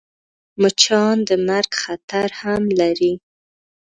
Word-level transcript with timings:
مچان 0.61 1.15
د 1.27 1.29
مرګ 1.47 1.71
خطر 1.83 2.27
هم 2.41 2.63
لري 2.79 3.13